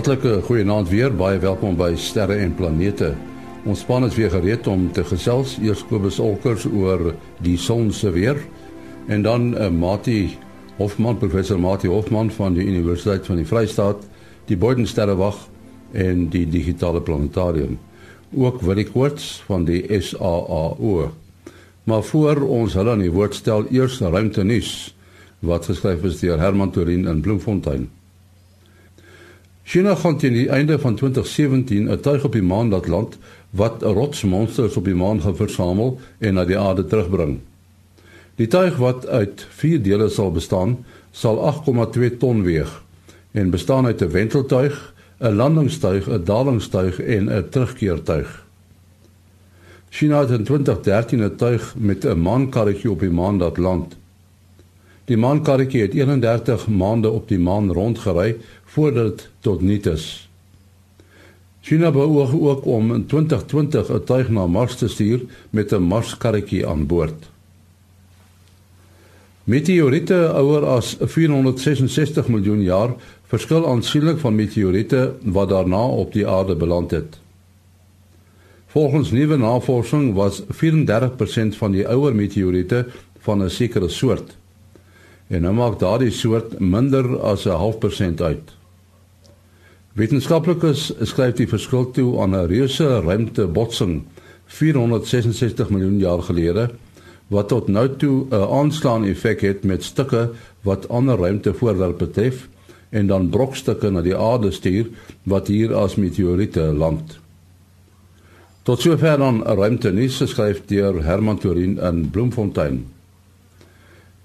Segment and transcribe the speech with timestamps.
[0.00, 1.10] Hartlike goeienaand weer.
[1.12, 3.10] Baie welkom by Sterre en Planete.
[3.68, 7.10] Ons span is weer gereed om te gesels eers Kobus Olkers oor
[7.44, 8.40] die son se weer
[9.12, 10.38] en dan uh, eh, Mati
[10.78, 14.08] Hofman, professor Mati Hofman van die Universiteit van die Vrystaat,
[14.48, 15.36] die Bodensterrewag
[15.92, 17.76] en die digitale planetarium.
[18.32, 21.10] Ook Willie Koorts van die SAAO.
[21.84, 24.94] Maar voor ons hulle aan die woord stel, eers ruimte nuus
[25.44, 27.90] wat geskryf is deur Herman Torin in Bloemfontein.
[29.70, 33.18] China gaan teen die einde van 2017 'n tuig op die maan laat land
[33.50, 37.38] wat rotsmonsters op die maan gaan versamel en na die aarde terugbring.
[38.34, 42.82] Die tuig wat uit 4 dele sal bestaan, sal 8,2 ton weeg
[43.30, 48.46] en bestaan uit 'n wenteltuig, 'n landingstuig, 'n dalingstuig en 'n terugkeertuig.
[49.88, 53.99] China het in 2013 'n tuig met 'n maankarretjie op die maan laat land.
[55.10, 58.36] Die maankarretjie het 31 maande op die maan rondgery
[58.70, 60.04] voordat dit tot nul is.
[61.66, 66.66] China beoog ook om in 2020 'n tuig na Mars te stuur met 'n Marskarretjie
[66.66, 67.30] aan boord.
[69.44, 72.90] Meteoriete ouer as 466 miljoen jaar
[73.26, 77.18] verskil aansienlik van meteoriete wat daarna op die aarde beland het.
[78.66, 82.86] Volgens nuwe navorsing was 34% van die ouer meteoriete
[83.18, 84.38] van 'n sekere soort.
[85.30, 88.50] En nou maak daardie soort minder as 'n half persent uit.
[89.94, 94.02] Wetenskaplikes skryf die verskil toe aan 'n reuse ruimtebotsing
[94.46, 96.70] 466 miljoen jaar gelede
[97.28, 100.30] wat tot nou toe 'n aanslaan effek het met stukke
[100.62, 102.48] wat ander ruimtevoorwerpe betref
[102.90, 104.86] en dan brokstukke na die aarde stuur
[105.22, 107.18] wat hier as meteoriete land.
[108.62, 112.86] Tot sover dan 'n ruimtenuus geskryf deur Herman Torin in Bloemfontein.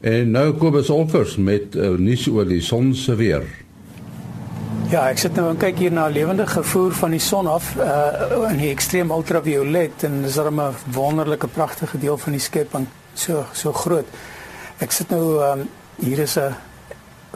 [0.06, 3.42] En nou Kobus Olkers met uh, nuus oor die son se weer.
[4.92, 8.52] Ja, ek sit nou en kyk hier na lewende gevoer van die son af uh
[8.52, 10.62] in die ekstreem ultraviolet en dis 'n
[10.94, 14.06] wonderlike pragtige deel van die skepping, so so groot.
[14.78, 15.66] Ek sit nou um
[15.98, 16.54] hier is 'n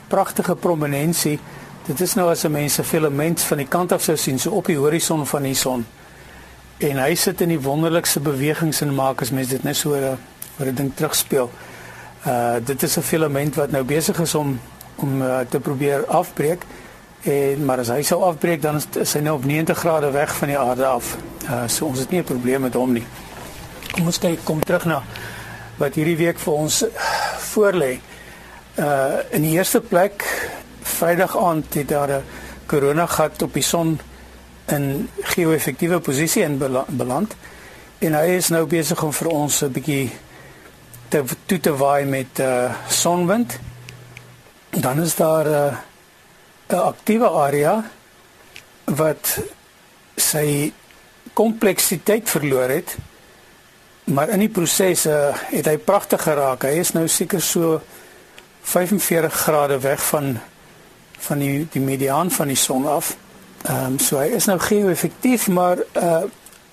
[0.07, 1.39] pragtige prominensie.
[1.87, 4.51] Dit is nou as 'n mens 'n filament van die kant af sou sien, so
[4.51, 5.85] op die horison van die son.
[6.77, 10.13] En hy sit in die wonderlikste bewegings en maak as mens dit net so uh,
[10.59, 11.49] oor 'n ding terugspeel.
[11.49, 11.78] Uh
[12.63, 14.59] dit is 'n filament wat nou besig is om
[14.95, 16.63] om uh, te probeer afbreek.
[17.21, 20.47] En maar as hy sou afbreek dan is hy nou op 90 grade weg van
[20.47, 21.17] die aarde af.
[21.43, 23.05] Uh so ons het nie 'n probleem met hom nie.
[23.91, 25.03] Kom ons kyk kom terug na
[25.77, 26.85] wat hierdie week vir ons
[27.37, 27.99] voorlê.
[28.75, 30.23] Uh in die eerste plek
[30.81, 32.23] Vrydag aand het daar 'n
[32.65, 33.99] korona gat op die son
[34.67, 36.57] in geo-effektiewe posisie in
[36.87, 37.35] beland
[37.99, 40.11] en hy is nou besig om vir ons 'n bietjie
[41.09, 43.59] te toe te waai met uh sonwind.
[44.69, 45.77] Dan is daar 'n
[46.73, 47.83] uh, aktiewe area
[48.85, 49.39] wat
[50.15, 50.73] sy
[51.33, 52.97] kompleksiteit verloor het.
[54.03, 56.63] Maar in die proses uh, het hy pragtig geraak.
[56.63, 57.81] Hy is nou seker so
[58.61, 60.39] 45 grade weg van
[61.19, 63.17] van die die mediaan van die son af.
[63.63, 66.23] Ehm um, so hy is nou geo-effektief, maar uh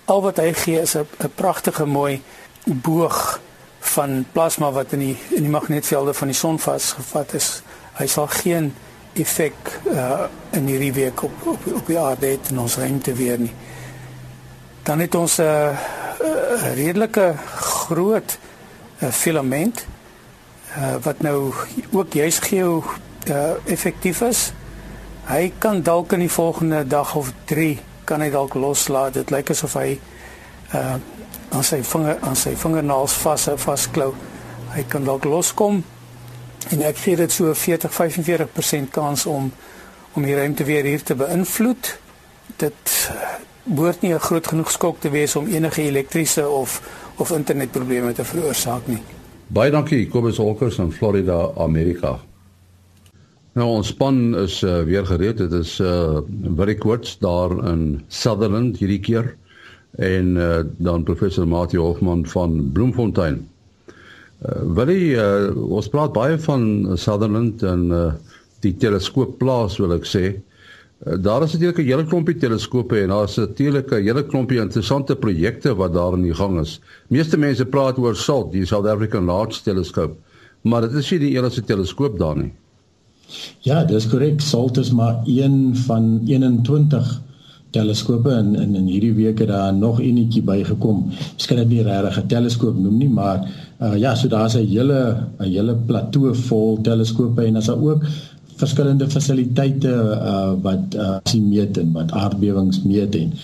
[0.07, 2.23] al wat hy gee is 'n pragtige mooi
[2.65, 3.41] boog
[3.87, 7.63] van plasma wat in die in die magnetvelde van die son vasgevat is.
[7.97, 8.73] Hy sal geen
[9.17, 13.39] effek uh, in hierdie week op op op die aarde het in ons ruimte weer
[13.39, 13.53] nie.
[14.83, 15.79] Dan het ons 'n uh,
[16.21, 18.39] uh, redelike groot
[18.99, 19.87] uh, filament
[20.79, 21.53] uh, wat nou
[21.93, 22.85] ook juis geo
[23.29, 24.53] uh, effektief is.
[25.27, 29.15] Hy kan dalk in die volgende dag of 3 kan hy dalk loslaat.
[29.15, 29.99] Dit lyk asof hy
[30.75, 30.95] uh
[31.57, 34.11] aan sy vinger aan sy vingernaels vas vasklou.
[34.75, 35.81] Hy kan dalk loskom
[36.75, 39.51] en ek gee dit so 40 45% kans om
[40.17, 41.91] om die ruimte weer hier te beïnvloed.
[42.61, 42.93] Dit
[43.65, 46.81] behoort nie 'n groot genoeg skok te wees om enige elektriese of
[47.17, 49.03] of internetprobleme te veroorsaak nie.
[49.49, 52.19] Baie dankie Kobus Holkers in Florida, Amerika.
[53.53, 55.39] Nou ons span is uh, weer gereed.
[55.39, 56.21] Dit is uh
[56.57, 59.37] very quotes daar in Sutherland hierdie keer
[59.97, 63.49] en uh, dan professor Mati Hofman van Bloemfontein.
[64.45, 66.67] Uh, Willie, uh, ons praat baie van
[67.01, 68.11] Sutherland en uh,
[68.65, 70.25] die teleskoopplaas wil ek sê.
[70.37, 75.17] Uh, daar is natuurlik 'n hele klompie teleskope en daar's natuurlik 'n hele klompie interessante
[75.17, 76.81] projekte wat daar in die gang is.
[77.09, 80.17] Meeste mense praat oor SALT, die South African Large Telescope,
[80.63, 82.53] maar dit is nie die enigste teleskoop daar nie.
[83.61, 84.41] Ja, dis korrek.
[84.41, 87.23] SALT is maar een van 21
[87.71, 91.11] teleskope en in in hierdie week het daar nog enetjie bygekom.
[91.35, 93.49] Miskien dit nie regtig 'n teleskoop noem nie, maar
[93.83, 98.05] uh, ja, so daar's 'n hele 'n hele plateau vol teleskope en as daar ook
[98.57, 103.35] verskillende fasiliteite uh, wat uh, sien meet en wat aardbewings meet en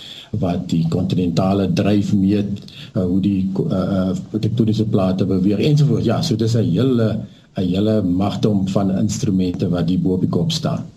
[0.41, 4.09] wat die kontinentale dryf meet uh, hoe die uh,
[4.39, 7.09] tektoniese plate beweeg ensovoorts ja so dis 'n hele
[7.55, 10.89] 'n hele magdom van instrumente wat die bo op die kop staan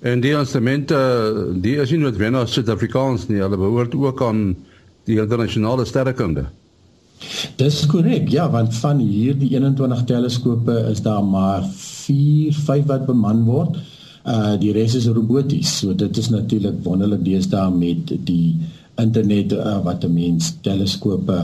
[0.00, 0.98] en die instrumente
[1.62, 4.56] die is nie noodwendig Suid-Afrikaans nie hulle behoort ook aan
[5.04, 6.46] die internasionale sterrekunde
[7.56, 8.28] Dis korrek.
[8.28, 13.78] Ja, want van hierdie 21 teleskope is daar maar 4, 5 wat beman word.
[14.26, 15.78] Uh die res is roboties.
[15.78, 18.56] So dit is natuurlik wonderlik deesdae met die
[19.00, 21.38] internet uh, wat 'n mens teleskope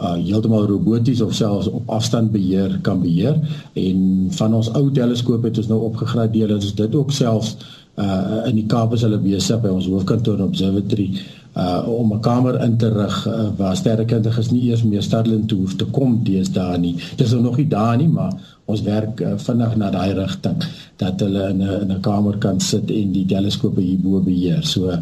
[0.00, 3.36] uh heeltemal roboties of selfs op afstand beheer kan beheer
[3.72, 7.56] en van ons ou teleskope het ons nou opgegradeer en ons dit ook selfs
[8.00, 11.10] uh in die Kaap is hulle besig by ons hoofkantoor observatory
[11.56, 15.58] uh om 'n kamer in te rig uh, waar sterrekundiges nie eers meer Starlink toe
[15.58, 16.94] hoef te kom deesdae nie.
[17.16, 18.32] Dis nog nie daar nie, maar
[18.64, 20.62] ons werk uh, vinnig na daai rigting
[20.96, 24.62] dat hulle in 'n in 'n kamer kan sit en die teleskope hierbo beheer.
[24.62, 24.92] So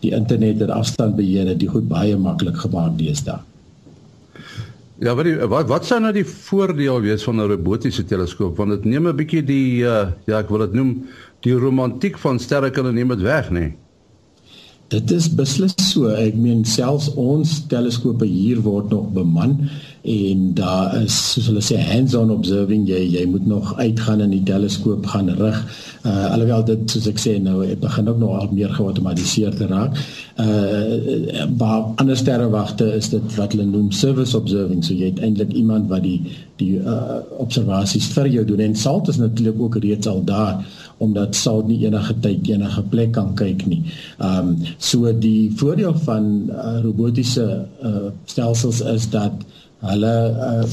[0.00, 3.38] die internet en afstand beheer het dit goed baie maklik gemaak deesdae.
[4.98, 8.70] Ja, wat die, wat wat sou nou die voordeel wees van 'n robotiese teleskoop want
[8.70, 11.04] dit neem 'n bietjie die uh, ja, ek wil dit noem
[11.46, 13.66] die romantiek van sterrekunde neem dit weg, nê?
[13.68, 13.74] Nee?
[14.86, 16.12] Dit is beslis so.
[16.14, 19.56] Ek meen selfs ons teleskope hier word nog beman
[20.06, 24.44] en daar is soos hulle sê hands-on observing jy jy moet nog uitgaan in die
[24.46, 25.58] teleskoop gaan rig.
[26.06, 29.66] Uh alhoewel dit soos ek sê nou dit begin ook nog al meer geautomatiseer te
[29.72, 29.98] raak.
[30.38, 34.86] Uh maar ander sterrewagte is dit wat hulle noem service observing.
[34.86, 36.20] So jy het eintlik iemand wat die
[36.62, 40.62] die uh observasies vir jou doen en salt is natuurlik ook reeds al daar
[40.98, 43.82] omdat sal nie enige tyd enige plek kan kyk nie.
[44.18, 49.44] Ehm um, so die voordeel van uh, robotiese uh, stelsels is dat
[49.84, 50.64] hulle uh,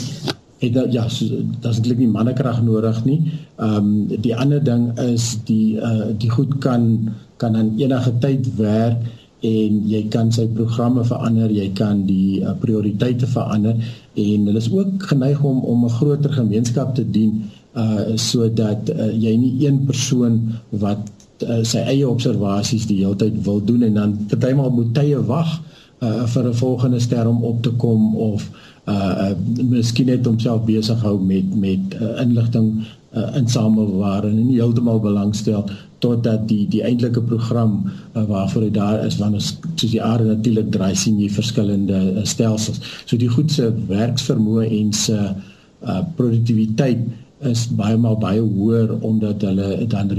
[0.64, 3.20] het ja, so, daar's eintlik nie mannekrag nodig nie.
[3.58, 8.48] Ehm um, die ander ding is die uh, die goed kan kan aan enige tyd
[8.56, 9.04] werk
[9.44, 13.76] en jy kan sy programme verander, jy kan die uh, prioriteite verander
[14.16, 17.44] en hulle is ook geneig om om 'n groter gemeenskap te dien
[17.74, 20.40] uh sodat uh, jy nie een persoon
[20.70, 21.02] wat
[21.48, 25.56] uh, sy eie observasies die hele tyd wil doen en dan partymal moet tye wag
[26.04, 28.50] uh vir 'n volgende ster om op te kom of
[28.88, 29.34] uh, uh
[29.70, 35.00] miskien net homself besig hou met met uh, inligting uh, insamel waar en nie heeltemal
[35.00, 35.66] belangstel
[36.04, 40.72] totdat die die eintlike program uh, waarvoor hy daar is wanneer soos die aarde natuurlik
[40.74, 42.81] draai sien jy verskillende uh, stelsels.
[43.06, 47.06] So die goed se werksvermoë en se uh, produktiwiteit
[47.41, 50.12] is baie maal baie hoër omdat hulle dan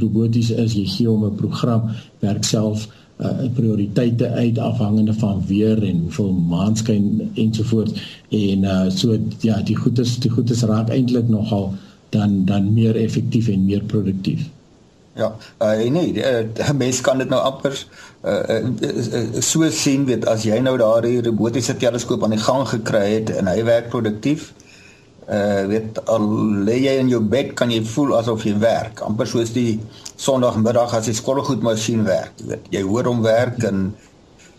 [0.00, 1.90] roboties is jy gee hom 'n program
[2.20, 2.88] werk self
[3.18, 7.92] uh, prioriteite uit afhangende van weer en hoeveel maanskyn ensovoorts
[8.28, 11.74] en uh, so ja die goedes die goedes raak eintlik nogal
[12.10, 14.48] dan dan meer effektief en meer produktief
[15.18, 17.74] Ja, uh, nee, uh, mens kan dit nou amper
[18.24, 23.08] uh, uh, so sien weet as jy nou daardie robotiese teleskoop aan die gang gekry
[23.16, 24.67] het en hy werk produktief, uh
[25.68, 26.24] weet al
[26.64, 29.02] lê jy in jou bed kan jy voel asof jy werk.
[29.04, 29.80] Amper soos die
[30.16, 32.70] sonoggmiddag as die skorrelgoed masjien werk jy weet.
[32.72, 33.90] Jy hoor hom werk en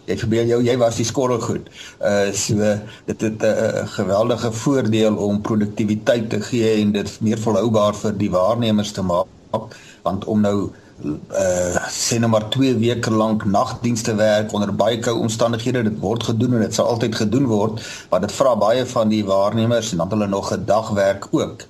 [0.10, 1.70] jy verbeel jou jy was die skorrelgoed.
[2.02, 2.76] Uh so
[3.10, 8.14] dit het 'n uh, geweldige voordeel om produktiwiteit te gee en dit meer volhoubaar vir
[8.18, 9.76] die waarnemers te maak.
[10.04, 10.72] Want om nou
[11.04, 16.24] uh sê nou maar 2 weke lank nagdienste werk onder baie koue omstandighede dit word
[16.24, 17.80] gedoen en dit sal altyd gedoen word
[18.10, 21.64] want dit vra baie van die waarnemers en dan hulle nog 'n dag werk ook.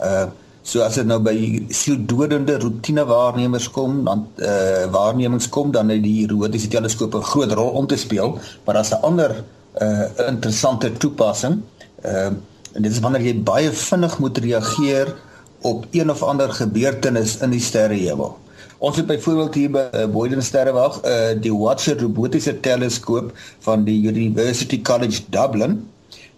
[0.00, 0.26] Uh
[0.64, 6.02] so as dit nou by sieldodende rotine waarnemers kom dan uh waarnemings kom dan het
[6.02, 9.44] die robotiese teleskoop 'n groot rol om te speel maar as 'n ander
[9.80, 11.60] uh interessante toepassing
[12.04, 12.32] uh
[12.74, 15.14] en dit is wanneer jy baie vinnig moet reageer
[15.60, 18.38] op een of ander gebeurtenis in die sterrehemel.
[18.84, 23.30] Ons het byvoorbeeld hier by uh, Boyden Sterrewag uh, die Watcher robotiese teleskoop
[23.64, 25.78] van die University College Dublin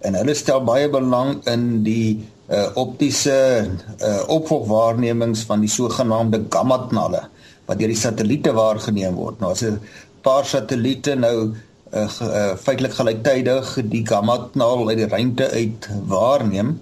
[0.07, 3.35] en hulle stel baie belang in die uh, optiese
[3.67, 7.25] uh, opvolgwaarnemings van die sogenaamde gamma knalle
[7.67, 9.43] wat deur die satelliete waargeneem word.
[9.43, 9.81] Nou as 'n
[10.23, 16.77] paar satelliete nou uh, uh, feitelik gelyktydig die gamma knal uit die ruimte uit waarneem,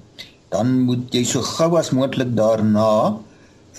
[0.52, 3.16] dan moet jy so gou as moontlik daarna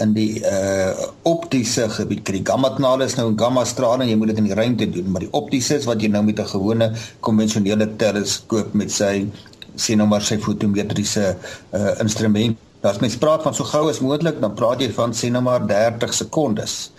[0.04, 0.92] in die uh
[1.24, 2.26] optiese gebied.
[2.26, 5.12] Die gamma kanale is nou 'n gamma straling, jy moet dit in die ruimte doen,
[5.12, 9.28] maar die optiese is wat jy nou met 'n gewone konvensionele teleskoop met sy
[9.76, 11.36] sien nou maar sy fotometriese
[11.74, 12.58] uh instrument.
[12.82, 15.66] As mens praat van so gou as moontlik, dan praat jy van sien nou maar
[15.68, 16.92] 30 sekondes.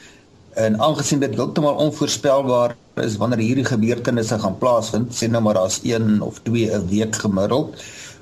[0.56, 5.82] En aangesien dit heeltemal onvoorspelbaar is wanneer hierdie gebeurtenisse gaan plaasvind, sien nou maar as
[5.84, 7.76] 1 of 2 'n week gemiddeld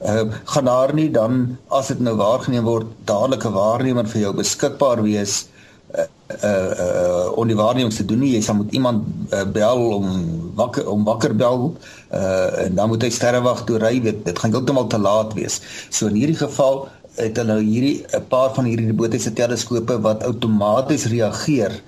[0.04, 4.34] uh, gaan daar nie dan as dit nou waargeneem word dadelik 'n waarnemer vir jou
[4.34, 5.46] beskikbaar wees
[5.94, 6.06] uh
[6.42, 8.32] uh om die waarnemings te doen nie.
[8.34, 10.06] Jy sal moet iemand uh, bel om
[10.54, 11.76] wakker om wakker bel
[12.10, 15.60] uh en dan moet hy sterrewag toe ry dit dit gaan heeltemal te laat wees.
[15.90, 21.06] So in hierdie geval het hulle hierdie 'n paar van hierdie robotiese teleskope wat outomaties
[21.06, 21.82] reageer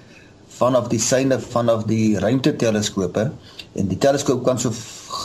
[0.58, 3.30] vanaf die syne vanaf die ruimteteleskope
[3.76, 4.72] en die teleskoop kan so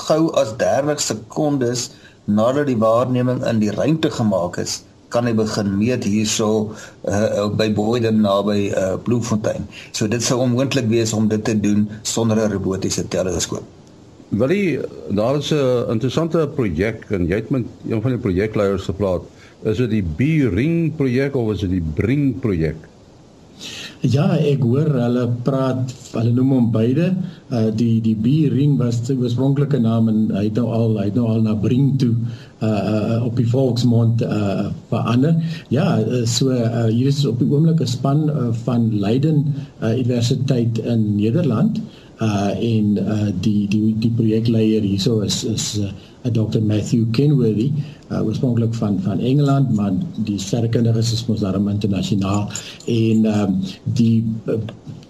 [0.07, 1.89] gou as 30 sekondes
[2.25, 6.71] nadat die waarneming in die ruimte gemaak is kan hy begin meet hierso
[7.03, 9.67] uh, by Boyden naby uh, Bloemfontein.
[9.91, 13.67] So dit sou onmoontlik wees om dit te doen sonder 'n robotiese teleskoop.
[14.29, 14.79] Willie,
[15.11, 19.21] daar is 'n interessante projek en jy het met een van die projekleiers gepraat.
[19.63, 22.79] Is dit die B-ring projek of is dit die Bring projek?
[24.01, 27.11] Ja, ek hoor hulle praat, hulle noem hom beide.
[27.53, 31.19] Uh die die B-ring was sy oorspronklike naam en hy het nou al hy het
[31.19, 35.37] nou al na Bring toe uh, uh op die volksmond uh verander.
[35.69, 39.53] Ja, so uh, hier is op die oomblik 'n span uh, van Leiden
[39.83, 45.89] uh, Universiteit in Nederland uh en uh die die die projekleier hierso is is uh,
[46.29, 47.71] Dr Matthew Kenworthy
[48.11, 52.49] uh, oorspronklik van van Engeland maar die sterkundiges is mos daarom internasionaal
[52.85, 54.59] en um, die uh,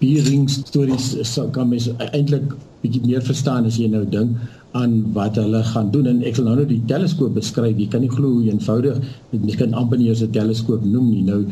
[0.00, 4.36] beering stories so kan mens eintlik bietjie meer verstaan as jy nou dink
[4.72, 6.08] aan wat hulle gaan doen.
[6.08, 7.76] En ek sal nou nou die teleskoop beskryf.
[7.76, 9.00] Jy kan nie glo hoe eenvoudig
[9.32, 11.22] jy kan amper nie eens 'n teleskoop noem nie.
[11.28, 11.44] Nou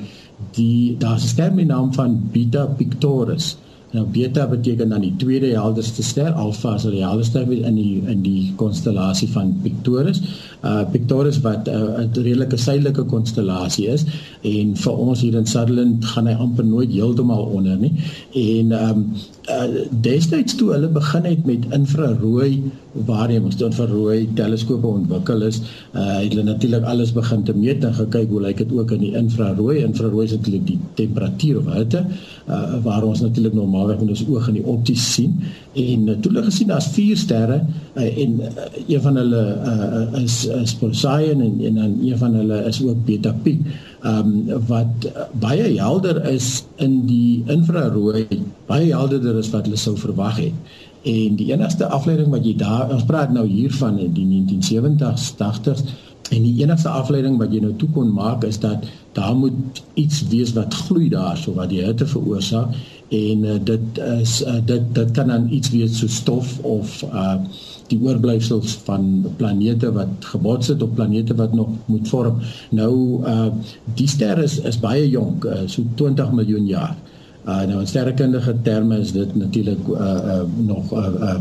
[0.56, 3.56] die daar's 'n ster met naam van Beta Pictoris
[3.90, 8.20] Nou beta beteken dan die tweede helderste ster, alfa is die helderste in die in
[8.23, 10.20] die konstellasie van Pictoris.
[10.62, 14.04] Uh Pictoris wat 'n uh, redelike suidelike konstellasie is
[14.42, 17.92] en vir ons hier in Sutherland gaan hy amper nooit heeltemal onder nie.
[18.32, 19.12] En ehm um,
[19.49, 22.70] uh, destyds toe hulle begin het met infrarooi
[23.06, 25.61] waarnemings, toe infrarooi teleskope ontwikkel is,
[25.94, 29.04] uh het hulle natuurlik alles begin te meet en gekyk hoe lyk dit ook in
[29.04, 29.78] die infrarooi.
[29.85, 32.04] Infrarooi is natuurlik die temperatuur of hitte
[32.49, 35.38] uh waar ons natuurlik normaalweg met ons oog in die opties sien
[35.78, 37.61] en uh, toe hulle gesien daar's vier sterre
[37.94, 42.35] uh, en uh, een van hulle uh, is is Poseidon en en dan een van
[42.35, 43.61] hulle is ook Beta Pi.
[44.00, 45.06] Um, wat
[45.38, 48.25] baie helder is in die infrarooi,
[48.66, 50.76] baie helderder as wat hulle sou verwag het.
[51.02, 55.84] En die enigste afleiding wat jy daar ons praat nou hier van die 1970s, 80s
[56.30, 60.22] en die enigste afleiding wat jy nou toe kon maak is dat daar moet iets
[60.30, 62.76] wees wat gloei daarso wat die hitte veroorsaak
[63.10, 67.37] en uh, dit is uh, dit dit kan dan iets wees so stof of uh
[67.90, 72.37] die oorblyfsels van planete wat gebots het op planete wat nog moet vorm.
[72.70, 72.92] Nou
[73.26, 73.49] uh
[73.99, 76.94] die ster is is baie jonk, uh, so 20 miljoen jaar.
[77.49, 79.97] Uh nou in sterrekundige terme is dit natuurlik uh,
[80.35, 81.38] uh nog uh, uh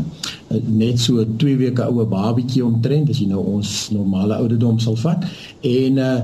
[0.66, 5.26] net so 2 weke oue babietjie omtrent as jy nou ons normale ouderdom sal vat.
[5.60, 6.18] En uh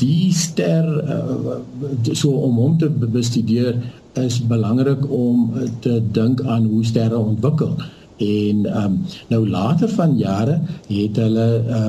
[0.00, 1.60] die ster uh,
[2.12, 3.76] so om hom te bestudeer
[4.18, 7.76] is belangrik om te dink aan hoe sterre ontwikkel.
[8.20, 11.86] En um, nou later van jare het hulle uh,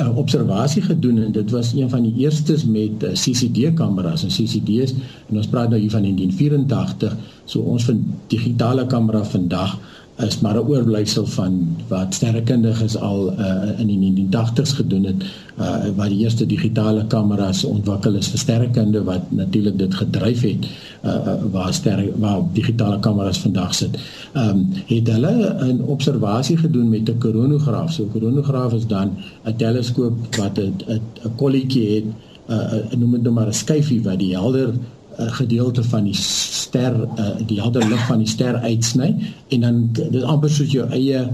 [0.00, 4.32] uh, observasie gedoen en dit was een van die eerstes met uh, CCD kameras en
[4.32, 4.94] CCD's
[5.28, 8.00] en ons praat nou hier van 1984 so ons van
[8.32, 9.78] digitale kamera vandag
[10.16, 15.24] is maar 'n oorblyfsel van wat sterrekundiges al uh, in die 1980s gedoen het
[15.58, 20.66] uh, wat die eerste digitale kameras ontwikkel is vir sterrekunde wat natuurlik dit gedryf het
[21.04, 23.98] uh, waar sterre waar digitale kameras vandag sit.
[24.32, 25.32] Ehm um, het hulle
[25.72, 27.92] 'n observasie gedoen met 'n koronograaf.
[27.92, 29.10] So 'n koronograaf is dan
[29.44, 34.02] 'n teleskoop wat 'n 'n kolletjie het, 'n uh, noem dit nou maar 'n skyfie
[34.02, 34.74] wat die helder
[35.18, 39.14] uh, gedeelte van die ster uh, die helder lig van die ster uitsny
[39.48, 41.24] en dan dit amper soos jou eie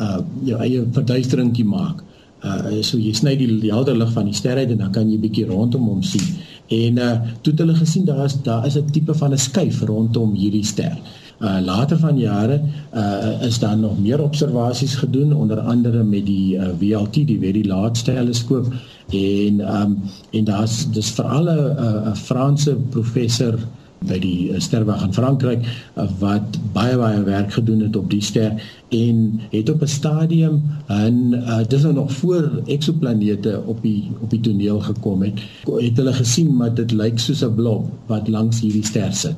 [0.00, 2.02] uh, jou eie verduisteringkie maak.
[2.44, 5.08] Uh, so jy sny die, die helder lig van die ster uit en dan kan
[5.10, 6.26] jy bietjie rondom hom sien.
[6.72, 7.12] En uh,
[7.42, 10.64] toe het hulle gesien daar is daar is 'n tipe van 'n skuif rondom hierdie
[10.64, 10.92] ster.
[10.92, 12.60] Uh, later van jare
[12.94, 17.66] uh, is daar nog meer observasies gedoen onder andere met die uh, VLT die Very
[17.66, 18.70] Large Telescope
[19.10, 19.98] en um,
[20.30, 23.58] en daar's dis veral 'n Franse professor
[24.04, 25.64] by die sterwag in Frankryk
[26.20, 28.52] wat baie baie werk gedoen het op die ster
[28.94, 34.30] en het op 'n stadium en uh, dis nou nog voor eksoplanete op die op
[34.30, 38.60] die toneel gekom het het hulle gesien maar dit lyk soos 'n blob wat langs
[38.60, 39.36] hierdie ster sit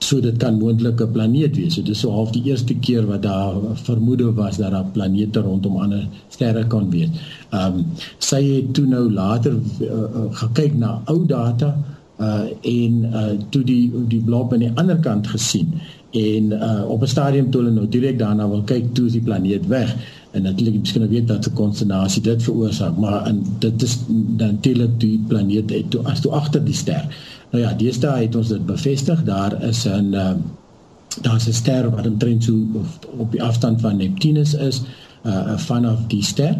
[0.00, 1.74] so dit kan moontlik 'n planeet wees.
[1.74, 5.76] So dis so half die eerste keer wat daar vermoede was dat daar planete rondom
[5.76, 7.08] ander sterre kan wees.
[7.50, 7.86] Ehm um,
[8.18, 11.76] sy het toe nou later uh, gekyk na ou data
[12.20, 15.72] uh en uh toe die die blob aan die ander kant gesien
[16.12, 19.24] en uh op 'n stadium toe hulle nou direk daarna wil kyk toe is die
[19.28, 19.96] planeet weg
[20.30, 23.98] en natuurlik miskien weet dat 'n konstellasie dit veroorsaak maar en dit is
[24.36, 27.04] natuurlik die planeet het toe as toe agter die ster
[27.50, 29.24] Nou ja, deesdae het ons dit bevestig.
[29.24, 30.34] Daar is 'n uh,
[31.22, 32.54] daar's 'n ster wat omtrent so
[33.16, 34.82] op die afstand van Neptunus is,
[35.26, 36.58] uh vanaf die ster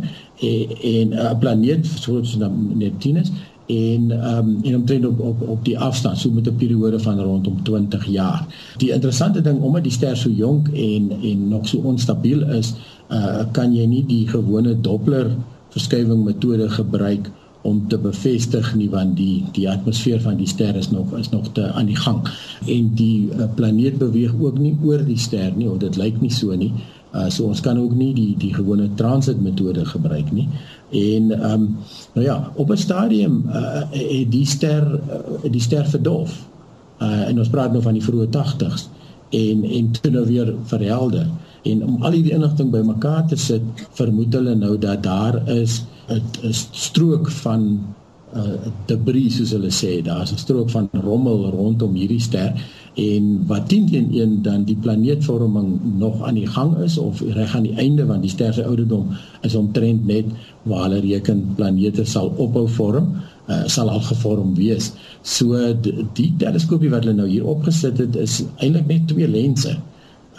[0.82, 2.36] en 'n planeet soos
[2.74, 3.30] Neptunus
[3.66, 7.20] en ehm um, en omtrent op op op die afstand so met 'n periode van
[7.20, 8.46] rondom 20 jaar.
[8.76, 12.74] Die interessante ding omdat die ster so jonk en en nog so onstabiel is,
[13.10, 15.30] uh kan jy nie die gewone Doppler
[15.68, 17.30] verskywing metode gebruik
[17.62, 21.50] om te bevestig nie want die die atmosfeer van die ster is nog is nog
[21.52, 22.22] te aan die gang
[22.66, 26.32] en die uh, planeet beweeg ook nie oor die ster nie of dit lyk nie
[26.32, 26.72] so nie.
[27.10, 30.48] Uh so ons kan ook nie die die gewone transit metode gebruik nie.
[30.90, 31.66] En ehm um,
[32.14, 36.46] nou ja, op 'n stadium uh het die ster uh, die ster verdoof.
[37.02, 38.88] Uh en ons praat nou van die vroeë 80s
[39.30, 41.26] en en toe nou weer verhelder.
[41.62, 43.62] En om al hierdie inligting bymekaar te sit,
[43.92, 47.80] vermoed hulle nou dat daar is 'n strook van
[48.34, 52.54] uh debris soos hulle sê, daar's 'n strook van rommel rondom hierdie ster
[52.94, 57.54] en wat teen teen een dan die planeetvorming nog aan die gang is of reg
[57.56, 60.26] aan die einde want die ster se ouderdom is omtrent net
[60.62, 63.12] waar hulle reken planete sal ophou vorm
[63.48, 64.92] uh, sal al gevorm wees.
[65.22, 69.76] So die, die teleskoopie wat hulle nou hier opgesit het is eintlik net twee lense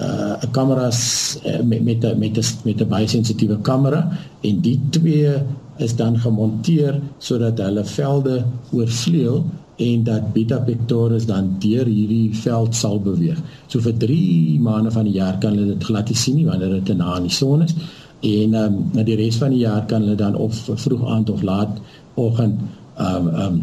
[0.01, 1.01] uh 'n kameras
[1.45, 4.01] uh, met met 'n met 'n met 'n baie sensitiewe kamera
[4.41, 5.33] en die twee
[5.77, 12.75] is dan gemonteer sodat hulle velde oorvleuel en dat beta pectoris dan deur hierdie veld
[12.75, 13.39] sal beweeg.
[13.67, 16.83] So vir 3 maande van die jaar kan hulle dit glad nie sien nie wanneer
[16.83, 17.75] dit na aan die son is
[18.21, 21.29] en ehm um, na die res van die jaar kan hulle dan of vroeg aand
[21.29, 21.79] of laat
[22.13, 22.59] oggend
[22.97, 23.61] ehm um, ehm um,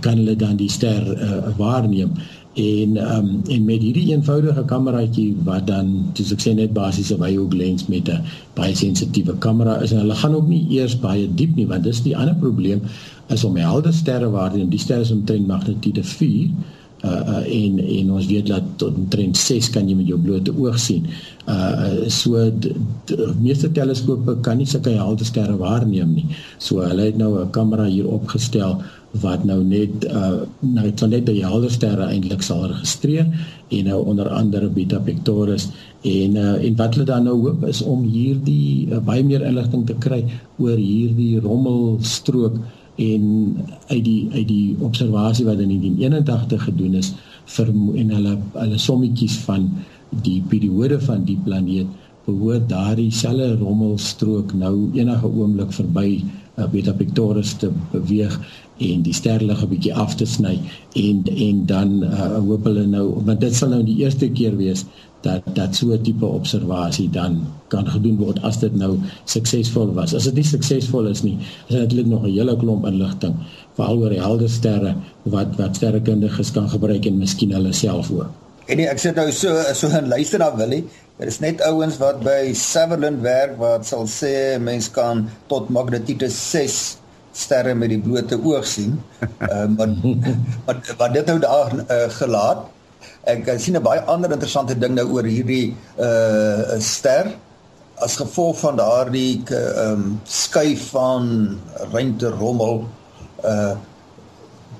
[0.00, 2.16] kan hulle dan die ster uh, waarneem
[2.56, 7.20] en um, en met hierdie eenvoudige kameraatjie wat dan soos ek sê net basies 'n
[7.20, 8.24] wye lens met 'n
[8.56, 12.02] baie sensitiewe kamera is en hulle gaan ook nie eers baie diep nie want dis
[12.02, 12.80] die ander probleem
[13.28, 16.50] is om helder sterre waarde en die sterre is omtrent magnitude 4
[17.04, 20.52] uh, uh en en ons weet dat tot omtrent 6 kan jy met jou blote
[20.56, 21.06] oog sien.
[21.46, 22.40] Uh so
[23.40, 26.26] meeste teleskope kan nie sulke helder sterre waarneem nie.
[26.58, 28.80] So hulle het nou 'n kamera hier opgestel
[29.22, 33.26] wat nou net uh nou sal net die helder sterre eintlik sal registreer
[33.72, 35.68] en nou onder andere Beta Pictoris
[36.02, 39.86] en uh en wat hulle dan nou hoop is om hierdie uh, baie meer inligting
[39.86, 40.24] te kry
[40.58, 42.58] oor hierdie rommelstrook
[42.96, 43.24] en
[43.88, 47.12] uit die uit die observasie wat in 1981 gedoen is
[47.56, 47.68] vir
[48.02, 49.70] en hulle hulle sommetjies van
[50.26, 51.86] die periode van die planeet
[52.26, 56.24] behoort daardie selfe rommelstrook nou enige oomblik verby
[56.56, 58.38] uh, Beta Pictoris te beweeg
[58.78, 60.60] en die sterlig 'n bietjie af te sny
[60.94, 64.84] en en dan uh, hoop hulle nou want dit sal nou die eerste keer wees
[65.26, 70.14] dat dat so 'n tipe observasie dan kan gedoen word as dit nou suksesvol was.
[70.14, 71.38] As dit nie suksesvol is nie,
[71.68, 73.34] is dit eintlik nog 'n hele klomp inligting
[73.76, 78.30] veral oor die helder sterre wat wat sterrekundiges kan gebruik en miskien hulle self ook.
[78.66, 80.84] En nee, ek sit nou so so gaan luister na Willie.
[81.16, 86.28] Daar is net ouens wat by Sutherland werk wat sal sê mens kan tot magnitude
[86.28, 86.74] 6
[87.32, 88.98] sterre met die blote oog sien.
[89.48, 90.12] Ehm uh,
[90.68, 92.68] wat wat dit nou daar uh, gelaat.
[93.32, 97.32] Ek sien 'n baie ander interessante ding nou oor hierdie uh ster
[98.04, 101.56] as gevolg van daardie ehm um, skuif van
[101.96, 102.84] ruimte rommel
[103.40, 103.76] uh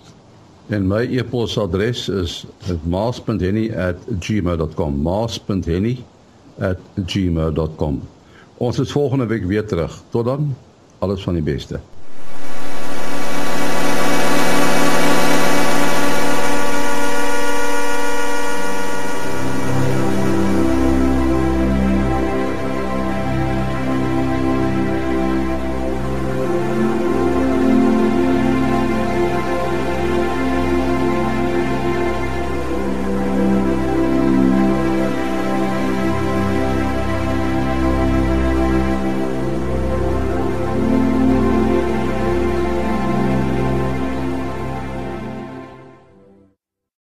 [0.68, 2.46] En my e-posadres is
[2.84, 5.02] maas.henny@gmail.com.
[5.02, 5.98] maas.henny@
[7.06, 8.02] @gmail.com.
[8.56, 10.02] Ons is volgende week weer terug.
[10.08, 10.56] Tot dan.
[10.98, 11.80] Alles van die beste.